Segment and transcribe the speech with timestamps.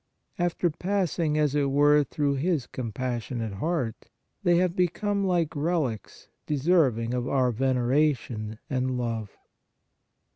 [0.39, 4.09] After passing, as it were, through His compassionate Heart,
[4.41, 9.37] they have become like relics deserving of our veneration and love.